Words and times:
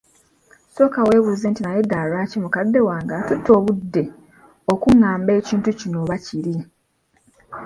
Sooka 0.75 0.99
webuuze 1.07 1.45
nti 1.49 1.61
naye 1.63 1.79
ddala 1.85 2.05
lwaki 2.11 2.37
mukadde 2.43 2.79
wange 2.87 3.13
atutte 3.19 3.49
obudde 3.59 4.03
okungamba 4.73 5.31
ekintu 5.39 5.69
kino 5.79 5.97
oba 6.03 6.15
kiri? 6.25 6.55